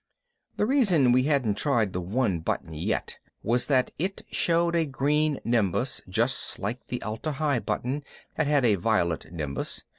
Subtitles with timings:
[0.57, 5.39] The reason we hadn't tried the one button yet was that it showed a green
[5.45, 8.03] nimbus, just like the Atla Hi button
[8.33, 9.83] had had a violet nimbus.